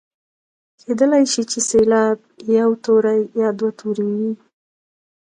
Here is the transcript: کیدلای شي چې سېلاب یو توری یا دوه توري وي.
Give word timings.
کیدلای 0.79 1.23
شي 1.31 1.43
چې 1.51 1.59
سېلاب 1.69 2.17
یو 2.59 2.71
توری 2.83 3.19
یا 3.41 3.49
دوه 3.57 3.71
توري 3.79 4.07
وي. 4.17 4.31